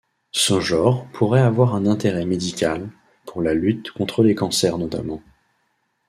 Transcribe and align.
Ce 0.31 0.59
genre 0.59 1.05
pourrait 1.11 1.41
avoir 1.43 1.75
un 1.75 1.85
intérêt 1.85 2.25
médical, 2.25 2.89
pour 3.27 3.43
la 3.43 3.53
lutte 3.53 3.91
contre 3.91 4.23
les 4.23 4.33
cancers 4.33 4.79
notamment. 4.79 5.21